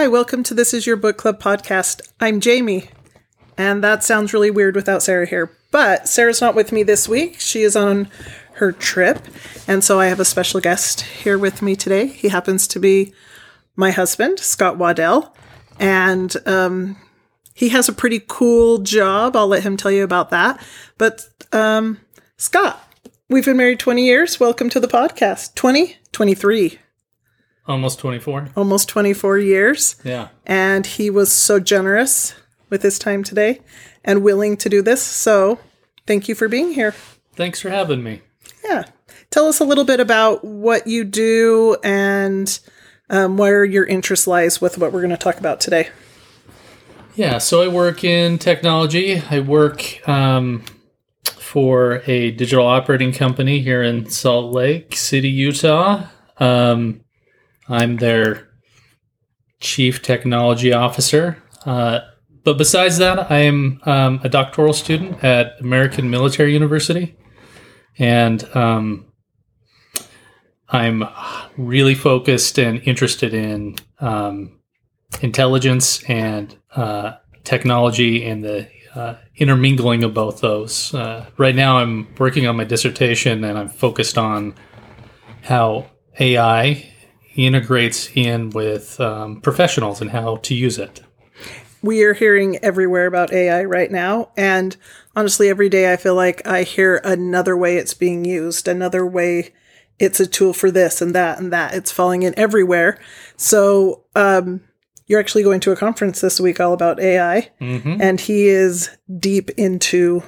[0.00, 2.00] Hi, welcome to This Is Your Book Club podcast.
[2.18, 2.88] I'm Jayme,
[3.58, 5.54] and that sounds really weird without Sarah here.
[5.70, 7.38] But Sarah's not with me this week.
[7.38, 8.08] She is on
[8.54, 9.18] her trip,
[9.68, 12.06] and so I have a special guest here with me today.
[12.06, 13.12] He happens to be
[13.76, 15.36] my husband, Scott Waddell,
[15.78, 16.96] and um,
[17.52, 19.36] he has a pretty cool job.
[19.36, 20.66] I'll let him tell you about that.
[20.96, 22.00] But um,
[22.38, 22.82] Scott,
[23.28, 24.40] we've been married 20 years.
[24.40, 25.54] Welcome to the podcast.
[25.56, 25.98] 20?
[26.12, 26.78] 23
[27.70, 28.48] Almost 24.
[28.56, 29.94] almost 24 years.
[30.02, 30.28] Yeah.
[30.44, 32.34] And he was so generous
[32.68, 33.60] with his time today
[34.04, 35.00] and willing to do this.
[35.00, 35.60] So
[36.04, 36.96] thank you for being here.
[37.36, 38.22] Thanks for having me.
[38.64, 38.86] Yeah.
[39.30, 42.58] Tell us a little bit about what you do and
[43.08, 45.90] um, where your interest lies with what we're going to talk about today.
[47.14, 49.22] Yeah, so I work in technology.
[49.30, 50.64] I work um,
[51.24, 56.06] for a digital operating company here in Salt Lake City, Utah.
[56.38, 57.02] Um,
[57.70, 58.48] I'm their
[59.60, 61.42] chief technology officer.
[61.64, 62.00] Uh,
[62.42, 67.16] but besides that, I am um, a doctoral student at American Military University.
[67.98, 69.06] And um,
[70.68, 71.04] I'm
[71.56, 74.58] really focused and interested in um,
[75.20, 77.12] intelligence and uh,
[77.44, 80.94] technology and the uh, intermingling of both those.
[80.94, 84.54] Uh, right now, I'm working on my dissertation and I'm focused on
[85.42, 86.90] how AI
[87.36, 91.02] integrates in with um, professionals and how to use it.
[91.82, 94.30] We are hearing everywhere about AI right now.
[94.36, 94.76] And
[95.16, 99.52] honestly, every day I feel like I hear another way it's being used, another way
[99.98, 101.74] it's a tool for this and that and that.
[101.74, 102.98] It's falling in everywhere.
[103.36, 104.62] So, um,
[105.06, 108.00] you're actually going to a conference this week all about AI, Mm-hmm.
[108.00, 110.22] and he is deep into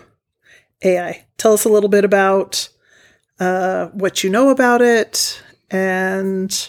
[0.82, 1.25] AI.
[1.38, 2.69] Tell us a little bit about
[3.38, 5.41] uh, what you know about it
[5.71, 6.69] and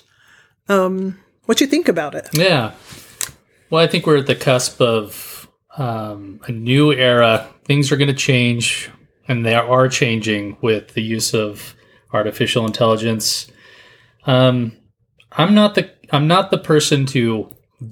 [0.70, 2.30] um, what you think about it.
[2.34, 2.72] Yeah.
[3.70, 5.48] Well, I think we're at the cusp of
[5.78, 7.50] um, a new era.
[7.66, 8.90] Things are going to change,
[9.28, 11.76] and they are changing with the use of
[12.12, 13.52] artificial intelligence.
[14.26, 14.78] Um,
[15.32, 17.50] I'm not the I'm not the person to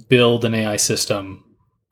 [0.08, 1.44] build an AI system,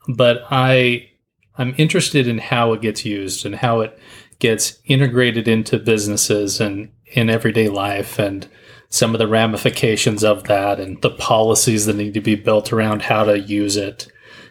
[0.09, 1.11] but I
[1.59, 3.99] I'm interested in how it gets used and how it
[4.39, 8.49] gets integrated into businesses and in everyday life and
[8.91, 13.03] some of the ramifications of that and the policies that need to be built around
[13.03, 14.09] how to use it.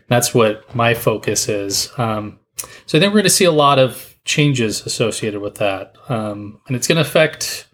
[0.07, 1.91] That's what my focus is.
[1.97, 2.39] Um,
[2.85, 6.61] so I think we're going to see a lot of changes associated with that, um,
[6.67, 7.67] and it's going to affect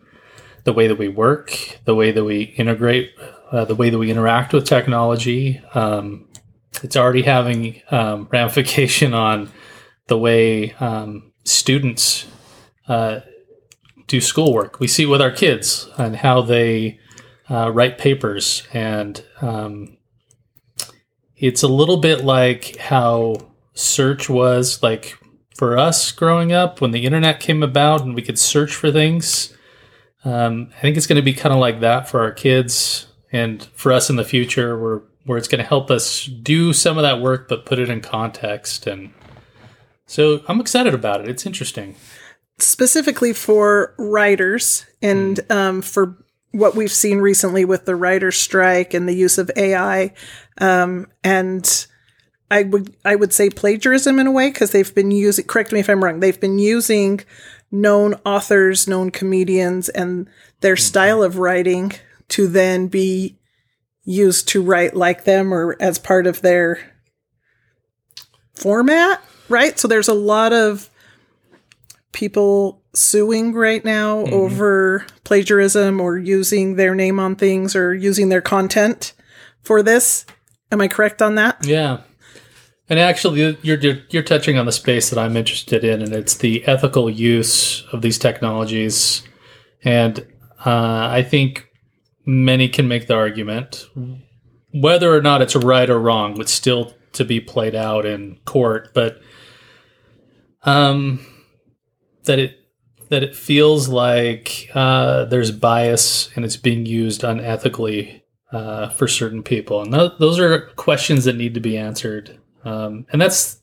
[0.64, 3.12] the way that we work, the way that we integrate,
[3.52, 5.62] uh, the way that we interact with technology.
[5.74, 6.28] Um,
[6.84, 9.52] it's already having um, ramification on
[10.08, 12.28] the way um, students
[12.88, 13.22] uh,
[14.08, 14.80] do schoolwork.
[14.80, 17.00] We see it with our kids and how they
[17.50, 19.98] uh, write papers, and um,
[21.36, 23.36] it's a little bit like how
[23.74, 25.18] search was like
[25.56, 29.54] for us growing up when the internet came about and we could search for things.
[30.24, 33.64] Um, I think it's going to be kind of like that for our kids and
[33.74, 37.02] for us in the future, where where it's going to help us do some of
[37.02, 38.86] that work, but put it in context.
[38.86, 39.12] And
[40.06, 41.30] so I'm excited about it.
[41.30, 41.96] It's interesting.
[42.58, 46.18] Specifically for writers and um, for
[46.52, 50.14] what we've seen recently with the writer's strike and the use of AI.
[50.60, 51.88] Um, and
[52.50, 55.46] I would I would say plagiarism in a way because they've been using.
[55.46, 56.20] Correct me if I'm wrong.
[56.20, 57.22] They've been using
[57.72, 60.30] known authors, known comedians, and
[60.62, 61.92] their style of writing
[62.30, 63.38] to then be
[64.04, 66.80] used to write like them or as part of their
[68.54, 69.22] format.
[69.50, 69.78] Right.
[69.78, 70.90] So there's a lot of
[72.16, 78.42] people suing right now over plagiarism or using their name on things or using their
[78.42, 79.14] content
[79.62, 80.26] for this.
[80.72, 81.64] Am I correct on that?
[81.66, 82.02] Yeah.
[82.90, 86.36] And actually, you're, you're you're touching on the space that I'm interested in, and it's
[86.36, 89.24] the ethical use of these technologies.
[89.84, 90.20] And
[90.66, 91.68] uh, I think
[92.26, 93.88] many can make the argument,
[94.72, 98.94] whether or not it's right or wrong, would still to be played out in court.
[98.94, 99.20] But
[100.62, 101.26] um,
[102.26, 102.60] that it
[103.10, 109.44] that it feels like uh, there's bias and it's being used unethically uh, for certain
[109.44, 112.40] people, and th- those are questions that need to be answered.
[112.64, 113.62] Um, and that's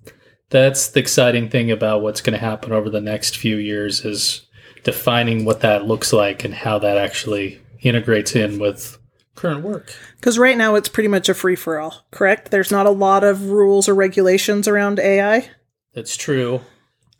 [0.51, 4.47] that's the exciting thing about what's going to happen over the next few years is
[4.85, 8.99] defining what that looks like and how that actually integrates in with
[9.35, 9.95] current work.
[10.17, 12.51] Because right now it's pretty much a free for all, correct?
[12.51, 15.49] There's not a lot of rules or regulations around AI.
[15.95, 16.61] That's true.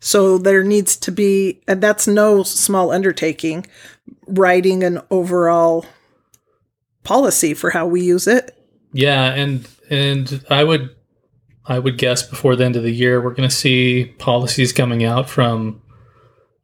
[0.03, 3.65] So there needs to be, and that's no small undertaking,
[4.27, 5.85] writing an overall
[7.05, 8.53] policy for how we use it.
[8.91, 10.93] Yeah, and and I would
[11.65, 15.05] I would guess before the end of the year we're going to see policies coming
[15.05, 15.81] out from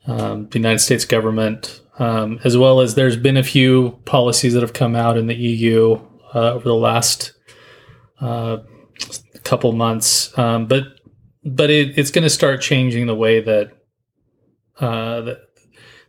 [0.06, 4.64] um, the United States government, um, as well as there's been a few policies that
[4.64, 5.98] have come out in the EU
[6.36, 7.32] uh, over the last
[8.20, 8.58] uh,
[9.46, 10.99] couple months, um, but
[11.44, 13.72] but it, it's going to start changing the way that
[14.80, 15.50] uh, that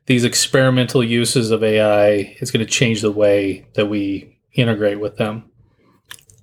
[0.07, 5.17] these experimental uses of AI is going to change the way that we integrate with
[5.17, 5.51] them.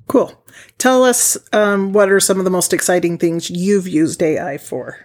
[0.07, 0.43] Cool.
[0.77, 4.97] Tell us um, what are some of the most exciting things you've used AI for?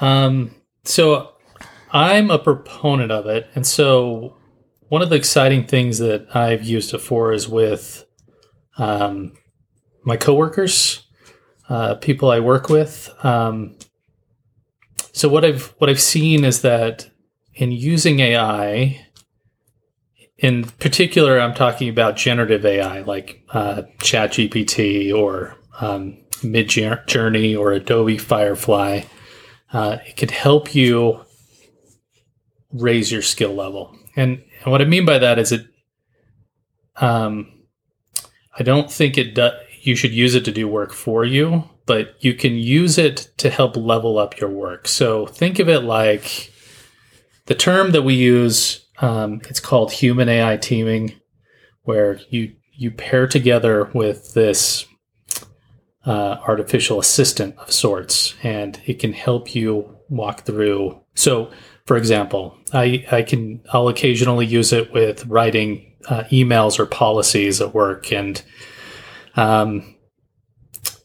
[0.00, 0.54] Um,
[0.84, 1.34] so
[1.90, 3.48] I'm a proponent of it.
[3.54, 4.36] And so
[4.88, 8.04] one of the exciting things that I've used it for is with
[8.78, 9.32] um,
[10.04, 11.01] my coworkers,
[11.72, 13.08] uh, people I work with.
[13.24, 13.78] Um,
[15.12, 17.08] so what I've what I've seen is that
[17.54, 19.06] in using AI,
[20.36, 28.18] in particular, I'm talking about generative AI like uh, ChatGPT or um, Midjourney or Adobe
[28.18, 29.04] Firefly.
[29.72, 31.20] Uh, it could help you
[32.70, 35.66] raise your skill level, and, and what I mean by that is it.
[36.96, 37.62] Um,
[38.58, 39.54] I don't think it does.
[39.82, 43.50] You should use it to do work for you, but you can use it to
[43.50, 44.86] help level up your work.
[44.86, 46.52] So think of it like
[47.46, 51.14] the term that we use um, it's called human AI teaming,
[51.82, 54.86] where you you pair together with this
[56.06, 61.00] uh, artificial assistant of sorts, and it can help you walk through.
[61.14, 61.50] So,
[61.84, 67.60] for example, I I can I'll occasionally use it with writing uh, emails or policies
[67.60, 68.40] at work, and
[69.36, 69.96] um,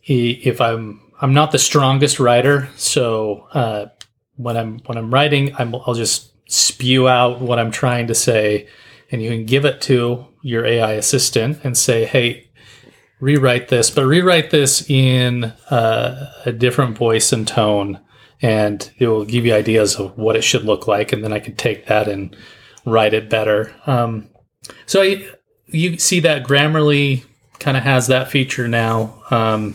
[0.04, 3.88] if I'm I'm not the strongest writer, so uh,
[4.36, 8.68] when I'm when I'm writing, I'm, I'll just spew out what I'm trying to say,
[9.12, 12.50] and you can give it to your AI assistant and say, "Hey,
[13.20, 18.00] rewrite this, but rewrite this in uh, a different voice and tone."
[18.40, 21.40] And it will give you ideas of what it should look like, and then I
[21.40, 22.38] can take that and
[22.86, 23.74] write it better.
[23.88, 24.30] Um,
[24.86, 25.28] so I,
[25.66, 27.24] you see that Grammarly
[27.60, 29.22] kind of has that feature now.
[29.32, 29.74] Um,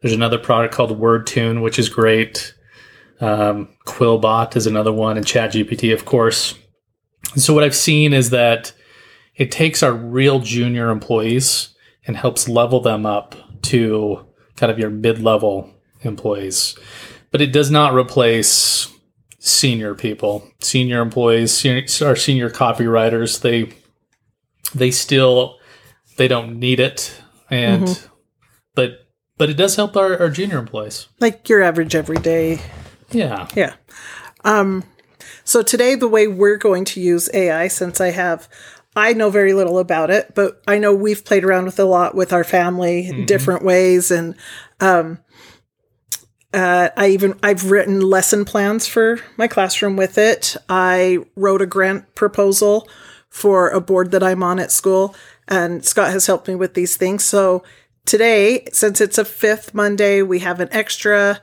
[0.00, 2.54] there's another product called WordTune, which is great.
[3.20, 6.54] Um, Quillbot is another one, and ChatGPT, of course.
[7.32, 8.72] And so what I've seen is that
[9.36, 11.74] it takes our real junior employees
[12.06, 14.26] and helps level them up to
[14.56, 15.70] kind of your mid-level
[16.02, 16.76] employees,
[17.30, 18.92] but it does not replace
[19.38, 23.40] senior people, senior employees, senior, our senior copywriters.
[23.40, 23.72] They
[24.74, 25.58] they still
[26.16, 27.20] they don't need it,
[27.50, 28.14] and mm-hmm.
[28.74, 29.06] but
[29.36, 32.60] but it does help our, our junior employees, like your average everyday
[33.14, 33.48] yeah.
[33.54, 33.74] Yeah.
[34.44, 34.84] Um,
[35.44, 38.48] so today, the way we're going to use AI, since I have,
[38.96, 42.14] I know very little about it, but I know we've played around with a lot
[42.14, 43.24] with our family, mm-hmm.
[43.24, 44.34] different ways, and
[44.80, 45.18] um,
[46.52, 50.56] uh, I even I've written lesson plans for my classroom with it.
[50.68, 52.88] I wrote a grant proposal
[53.28, 55.14] for a board that I'm on at school,
[55.48, 57.24] and Scott has helped me with these things.
[57.24, 57.62] So
[58.06, 61.40] today, since it's a fifth Monday, we have an extra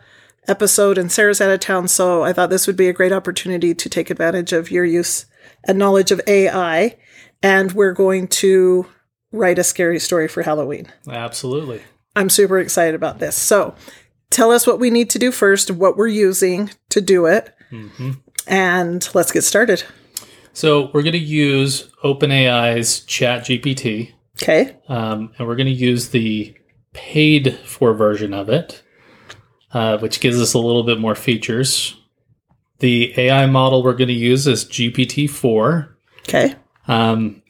[0.48, 3.74] episode and Sarah's out of town, so I thought this would be a great opportunity
[3.74, 5.26] to take advantage of your use
[5.64, 6.98] and knowledge of AI.
[7.44, 8.88] And we're going to
[9.32, 10.88] write a scary story for Halloween.
[11.08, 11.82] Absolutely.
[12.16, 13.36] I'm super excited about this.
[13.36, 13.76] So
[14.30, 18.12] tell us what we need to do first, what we're using to do it, mm-hmm.
[18.48, 19.84] and let's get started.
[20.54, 24.14] So we're going to use OpenAI's ChatGPT.
[24.42, 24.78] Okay.
[24.88, 26.56] Um, and we're going to use the
[26.94, 28.84] paid for version of it
[29.74, 31.96] uh, which gives us a little bit more features.
[32.80, 35.90] The AI model we're going to use is GPT-4.
[36.28, 36.56] Okay.
[36.88, 37.42] Um,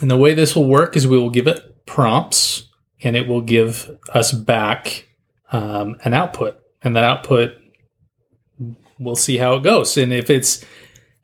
[0.00, 2.68] and the way this will work is we will give it prompts,
[3.02, 5.08] and it will give us back
[5.52, 7.54] um, an output, and that output
[8.98, 9.96] we'll see how it goes.
[9.96, 10.64] And if it's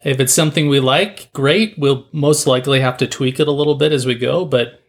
[0.05, 1.79] if it's something we like, great.
[1.79, 4.81] We'll most likely have to tweak it a little bit as we go, but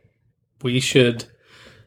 [0.62, 1.26] we should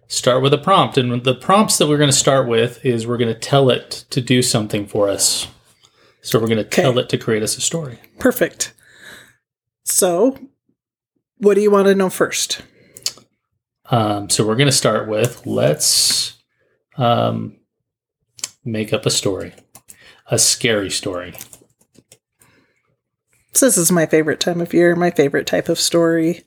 [0.09, 0.97] start with a prompt.
[0.97, 4.05] And the prompts that we're going to start with is we're going to tell it
[4.11, 5.49] to do something for us.
[6.23, 6.83] So we're going to okay.
[6.83, 7.99] tell it to create us a story.
[8.19, 8.75] Perfect.
[9.85, 10.39] So,
[11.39, 12.63] what do you want to know first?
[13.91, 16.43] Um, so we're going to start with let's
[16.97, 17.57] um,
[18.65, 19.55] make up a story,
[20.29, 21.35] a scary story.
[23.57, 26.43] So this is my favorite time of year, my favorite type of story.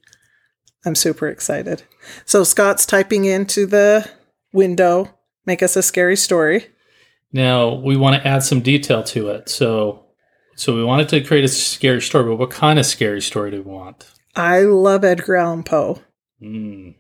[0.86, 1.82] I'm super excited.
[2.24, 4.08] So Scott's typing into the
[4.54, 6.68] window, make us a scary story.
[7.34, 9.50] Now we want to add some detail to it.
[9.50, 10.06] So
[10.56, 13.64] so we wanted to create a scary story, but what kind of scary story do
[13.64, 14.08] we want?
[14.36, 16.04] I love Edgar Allan Poe.
[16.40, 16.94] Mm.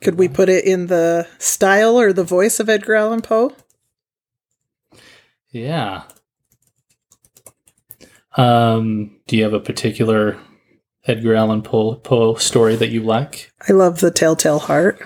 [0.00, 3.52] Could we put it in the style or the voice of Edgar Allan Poe?
[5.50, 6.04] Yeah.
[8.38, 10.38] Um, do you have a particular
[11.06, 13.52] Edgar Allan Poe, Poe story that you like?
[13.68, 15.02] I love the Telltale Heart.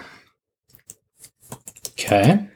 [1.93, 2.47] Okay.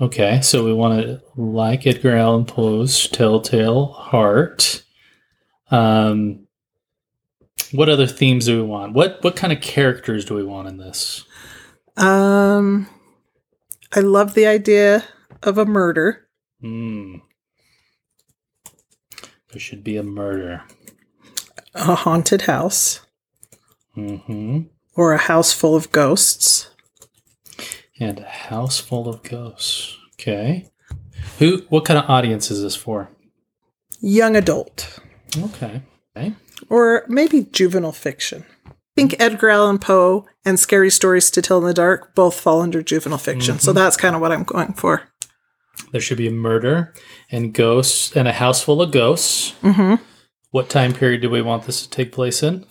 [0.00, 4.82] Okay, so we want to like Edgar Allan Poe's Telltale Heart.
[5.70, 6.48] Um,
[7.70, 8.92] what other themes do we want?
[8.94, 11.24] What what kind of characters do we want in this?
[11.96, 12.88] Um,
[13.92, 15.04] I love the idea
[15.44, 16.26] of a murder.
[16.60, 17.16] Hmm.
[19.54, 20.64] There should be a murder.
[21.76, 23.00] a haunted house
[23.96, 24.62] Mm-hmm.
[24.96, 26.68] or a house full of ghosts.
[28.00, 29.96] And a house full of ghosts.
[30.14, 30.68] Okay.
[31.38, 31.58] Who?
[31.68, 33.08] What kind of audience is this for?
[34.00, 34.98] Young adult
[35.38, 35.82] Okay.
[36.16, 36.34] Okay.
[36.68, 38.44] or maybe juvenile fiction.
[38.66, 42.60] I think Edgar Allan Poe and Scary Stories to Tell in the Dark both fall
[42.62, 43.60] under juvenile fiction.
[43.60, 45.02] So that's kind of what I'm going for.
[45.94, 46.92] There should be a murder
[47.30, 49.52] and ghosts and a house full of ghosts.
[49.60, 49.94] hmm
[50.50, 52.66] What time period do we want this to take place in?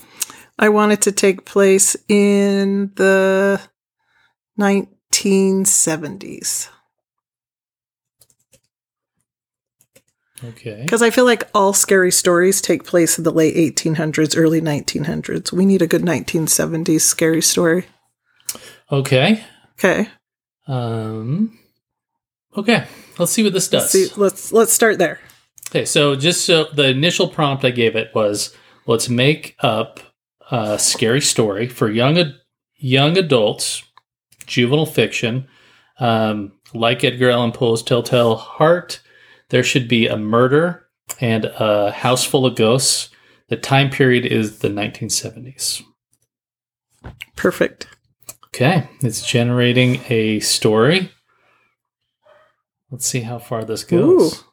[0.59, 3.61] I want it to take place in the
[4.59, 6.67] 1970s
[10.43, 10.81] Okay.
[10.83, 15.53] because I feel like all scary stories take place in the late 1800s, early 1900s.
[15.53, 17.85] We need a good 1970s scary story.
[18.91, 19.45] Okay.
[19.79, 20.09] Okay.
[20.67, 21.57] Um.
[22.57, 22.85] Okay.
[23.19, 23.93] Let's see what this does.
[23.93, 25.19] Let's see, let's let's start there.
[25.69, 28.55] Okay, so just so the initial prompt I gave it was
[28.85, 29.99] let's make up
[30.51, 32.35] a scary story for young ad-
[32.75, 33.83] young adults,
[34.45, 35.47] juvenile fiction,
[35.99, 39.01] um, like Edgar Allan Poe's Telltale Heart.
[39.49, 40.87] There should be a murder
[41.21, 43.09] and a house full of ghosts.
[43.49, 45.83] The time period is the 1970s.
[47.35, 47.87] Perfect.
[48.47, 51.11] Okay, it's generating a story.
[52.93, 54.35] Let's see how far this goes.
[54.35, 54.45] Ooh.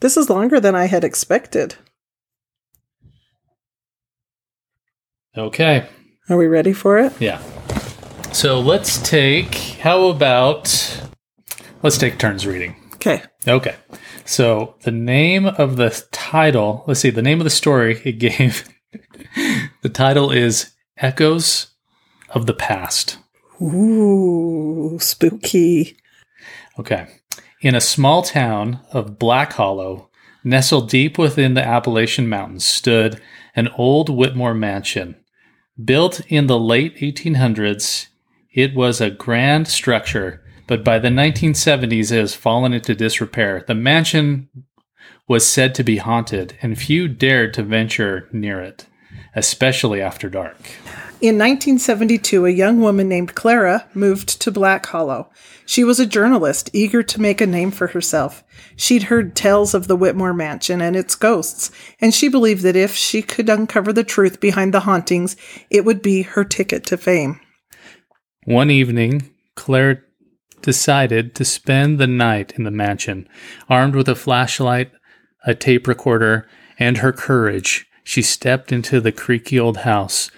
[0.00, 1.76] This is longer than I had expected.
[5.34, 5.88] Okay,
[6.28, 7.18] Are we ready for it?
[7.18, 7.40] Yeah.
[8.32, 11.00] So let's take, how about,
[11.82, 12.76] let's take turns reading.
[12.96, 13.22] Okay.
[13.46, 13.76] Okay.
[14.26, 18.68] So the name of the title, let's see, the name of the story it gave,
[19.82, 21.68] the title is Echoes
[22.28, 23.16] of the Past.
[23.62, 25.96] Ooh, spooky.
[26.78, 27.06] Okay.
[27.60, 30.10] In a small town of Black Hollow,
[30.44, 33.20] nestled deep within the Appalachian Mountains, stood
[33.56, 35.16] an old Whitmore mansion.
[35.84, 38.06] Built in the late 1800s,
[38.52, 43.64] it was a grand structure, but by the 1970s it has fallen into disrepair.
[43.66, 44.48] The mansion
[45.26, 48.86] was said to be haunted, and few dared to venture near it,
[49.34, 50.58] especially after dark.
[51.20, 55.28] In 1972, a young woman named Clara moved to Black Hollow.
[55.66, 58.44] She was a journalist, eager to make a name for herself.
[58.76, 62.94] She'd heard tales of the Whitmore Mansion and its ghosts, and she believed that if
[62.94, 65.34] she could uncover the truth behind the hauntings,
[65.70, 67.40] it would be her ticket to fame.
[68.44, 70.04] One evening, Claire
[70.62, 73.28] decided to spend the night in the mansion.
[73.68, 74.92] Armed with a flashlight,
[75.44, 76.48] a tape recorder,
[76.78, 80.30] and her courage, she stepped into the creaky old house.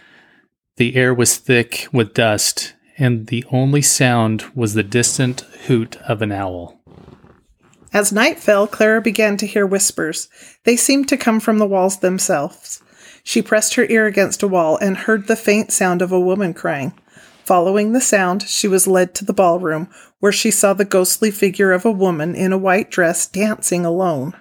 [0.76, 6.22] The air was thick with dust, and the only sound was the distant hoot of
[6.22, 6.80] an owl.
[7.92, 10.28] As night fell, Clara began to hear whispers.
[10.64, 12.82] They seemed to come from the walls themselves.
[13.24, 16.54] She pressed her ear against a wall and heard the faint sound of a woman
[16.54, 16.92] crying.
[17.44, 19.88] Following the sound, she was led to the ballroom,
[20.20, 24.34] where she saw the ghostly figure of a woman in a white dress dancing alone.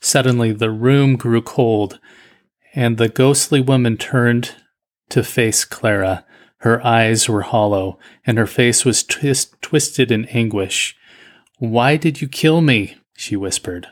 [0.00, 1.98] Suddenly, the room grew cold,
[2.74, 4.54] and the ghostly woman turned
[5.10, 6.24] to face Clara.
[6.58, 10.96] Her eyes were hollow, and her face was twist- twisted in anguish.
[11.58, 12.96] Why did you kill me?
[13.16, 13.88] she whispered.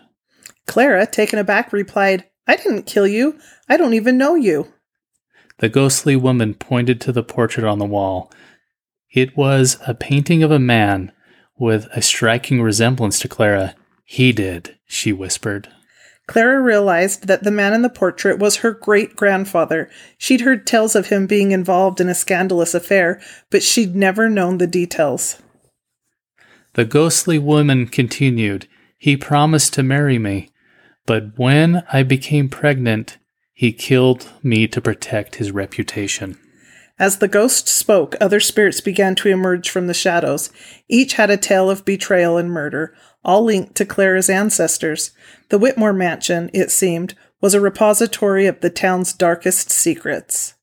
[0.67, 3.39] Clara, taken aback, replied, I didn't kill you.
[3.69, 4.73] I don't even know you.
[5.59, 8.33] The ghostly woman pointed to the portrait on the wall.
[9.13, 11.13] It was a painting of a man
[11.59, 13.75] with a striking resemblance to Clara.
[14.05, 15.69] He did, she whispered.
[16.27, 19.91] Clara realized that the man in the portrait was her great grandfather.
[20.19, 24.59] She'd heard tales of him being involved in a scandalous affair, but she'd never known
[24.59, 25.43] the details.
[26.75, 28.67] The ghostly woman continued,
[28.99, 30.49] He promised to marry me,
[31.07, 33.19] but when I became pregnant,
[33.53, 36.39] he killed me to protect his reputation.
[36.99, 40.51] As the ghost spoke, other spirits began to emerge from the shadows.
[40.89, 45.13] Each had a tale of betrayal and murder, all linked to Clara's ancestors.
[45.49, 50.55] The Whitmore mansion, it seemed, was a repository of the town's darkest secrets.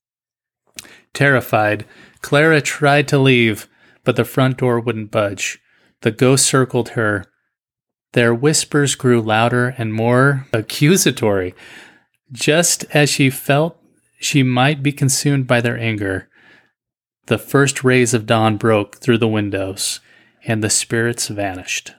[1.14, 1.86] Terrified,
[2.22, 3.68] Clara tried to leave,
[4.04, 5.60] but the front door wouldn't budge.
[6.02, 7.26] The ghost circled her.
[8.14, 11.54] Their whispers grew louder and more accusatory.
[12.32, 13.78] Just as she felt
[14.20, 16.30] she might be consumed by their anger,
[17.28, 20.00] the first rays of dawn broke through the windows,
[20.46, 21.94] and the spirits vanished.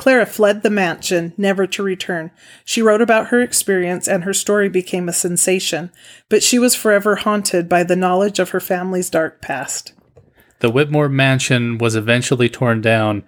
[0.00, 2.30] Clara fled the mansion, never to return.
[2.64, 5.90] She wrote about her experience, and her story became a sensation,
[6.30, 9.92] but she was forever haunted by the knowledge of her family's dark past.
[10.60, 13.24] The Whitmore mansion was eventually torn down,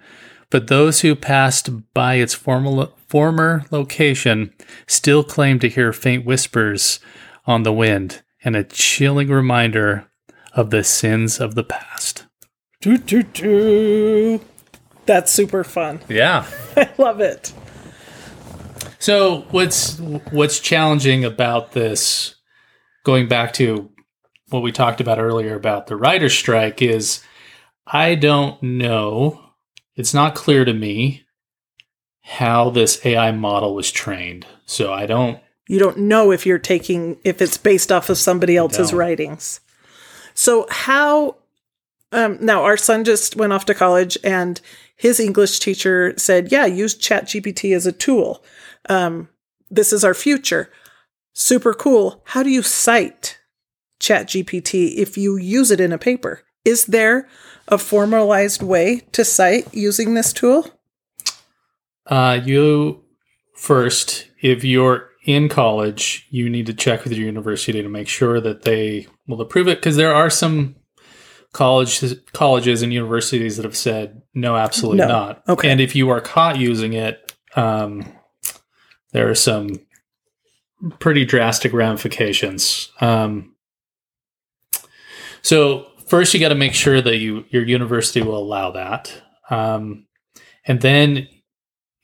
[0.49, 4.51] but those who passed by its former, former location
[4.87, 6.99] still claim to hear faint whispers
[7.45, 10.09] on the wind and a chilling reminder
[10.53, 12.25] of the sins of the past.
[12.81, 14.41] Doo, doo, doo.
[15.05, 16.01] That's super fun.
[16.09, 16.45] Yeah.
[16.75, 17.53] I love it.
[18.99, 19.99] So what's
[20.31, 22.35] what's challenging about this
[23.03, 23.89] going back to
[24.49, 27.21] what we talked about earlier about the writer's strike is
[27.85, 29.41] I don't know.
[29.95, 31.25] It's not clear to me
[32.21, 34.45] how this AI model was trained.
[34.65, 38.55] So I don't You don't know if you're taking if it's based off of somebody
[38.55, 39.59] else's writings.
[40.33, 41.35] So how
[42.13, 44.61] um, now our son just went off to college and
[44.95, 48.43] his English teacher said, "Yeah, use ChatGPT as a tool.
[48.87, 49.29] Um,
[49.69, 50.69] this is our future.
[51.33, 52.21] Super cool.
[52.25, 53.39] How do you cite
[53.99, 56.43] ChatGPT if you use it in a paper?
[56.63, 57.27] Is there
[57.67, 60.67] a formalized way to cite using this tool?
[62.05, 63.03] Uh, you
[63.55, 68.41] first, if you're in college, you need to check with your university to make sure
[68.41, 70.75] that they will approve it because there are some
[71.53, 75.07] college colleges and universities that have said no, absolutely No.
[75.07, 75.43] not.
[75.47, 75.69] Okay.
[75.69, 78.05] And if you are caught using it, um,
[79.11, 79.69] there are some
[80.99, 82.91] pretty drastic ramifications.
[82.99, 83.55] Um,
[85.41, 89.13] so first, you got to make sure that you your university will allow that,
[89.49, 90.05] um,
[90.65, 91.27] and then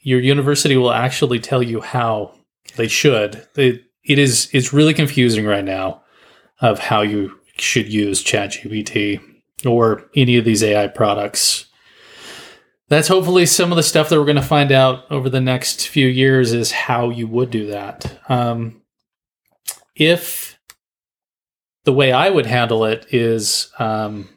[0.02, 2.34] your university will actually tell you how
[2.78, 3.48] they should.
[3.56, 6.04] It, it is it's really confusing right now
[6.62, 9.20] of how you should use ChatGPT
[9.66, 11.66] or any of these AI products.
[12.88, 15.88] That's hopefully some of the stuff that we're going to find out over the next
[15.88, 18.20] few years is how you would do that.
[18.30, 18.82] Um,
[19.96, 20.58] if
[21.84, 24.30] the way I would handle it is um,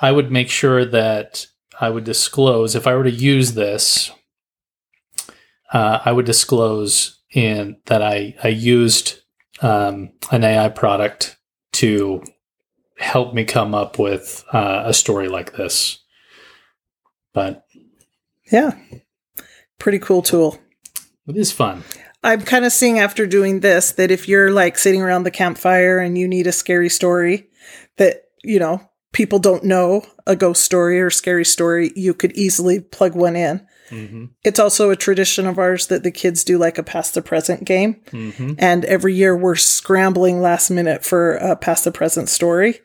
[0.00, 1.46] I would make sure that
[1.80, 4.10] I would disclose if I were to use this,
[5.72, 9.20] uh, I would disclose in that I I used
[9.62, 11.36] um, an AI product
[11.74, 12.22] to
[13.00, 15.98] help me come up with uh, a story like this.
[17.32, 17.64] But
[18.52, 18.72] Yeah.
[19.78, 20.58] Pretty cool tool.
[21.26, 21.82] it is fun.
[22.22, 25.98] I'm kind of seeing after doing this that if you're like sitting around the campfire
[25.98, 27.48] and you need a scary story
[27.96, 28.82] that, you know,
[29.12, 33.66] people don't know a ghost story or scary story, you could easily plug one in.
[33.88, 37.22] hmm It's also a tradition of ours that the kids do like a past the
[37.22, 38.02] present game.
[38.10, 42.80] hmm And every year we're scrambling last minute for a past the present story.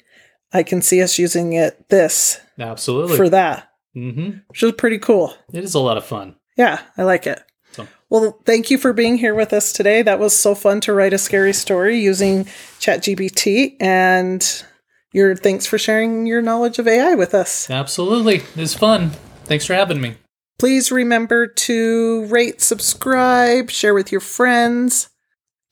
[0.56, 3.18] I can see us using it this Absolutely.
[3.18, 5.34] for that, hmm which is pretty cool.
[5.52, 6.36] It is a lot of fun.
[6.56, 7.44] Yeah, I like it.
[7.74, 10.02] So- Well, thank you for being here with us today.
[10.02, 12.46] That was so fun to write a scary story using
[12.80, 14.64] ChatGPT, and
[15.12, 17.70] your thanks for sharing your knowledge of AI with us.
[17.70, 18.36] Absolutely.
[18.36, 19.12] It is fun.
[19.44, 20.16] Thanks for having me.
[20.58, 25.10] Please remember to rate, subscribe, share with your friends.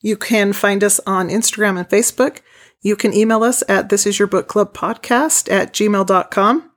[0.02, 2.40] You can find us on Instagram and Facebook.
[2.84, 6.70] You can email us at this is your book club podcast at gmail.com.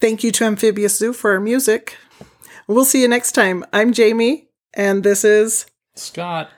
[0.00, 1.98] Thank you to Amphibious Zoo for our music.
[2.66, 3.62] We'll see you next time.
[3.74, 6.48] I'm Jayme, and this is, Scott.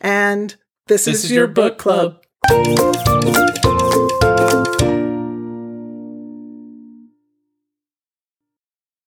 [0.00, 0.54] and
[0.86, 2.22] this, This is, your, book club.
[2.46, 3.58] club.